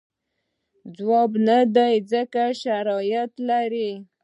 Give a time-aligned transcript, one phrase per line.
[0.97, 3.89] ځواب نه دی ځکه شرایط لري.